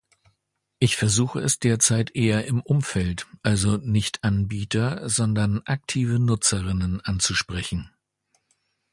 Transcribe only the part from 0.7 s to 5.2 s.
Ich versuche es derzeit eher im Umfeld, also nicht Anbieter,